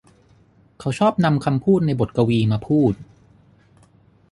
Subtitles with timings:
[0.79, 2.93] เขาชอบนำคำพูดในบทกวีมาพูด